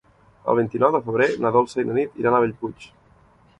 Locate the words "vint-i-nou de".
0.59-1.01